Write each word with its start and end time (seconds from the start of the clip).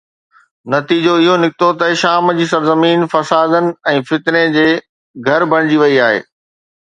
نتيجو 0.73 1.13
اهو 1.19 1.33
نڪتو 1.43 1.67
ته 1.79 1.87
شام 2.03 2.31
جي 2.39 2.45
سرزمين 2.53 3.01
فسادن 3.11 3.69
۽ 3.93 4.01
فتني 4.09 4.43
جي 4.57 4.65
گهر 5.29 5.47
بڻجي 5.55 5.77
وئي 5.85 5.95
آهي. 6.09 6.19